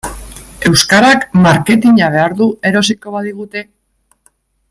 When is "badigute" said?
3.19-3.67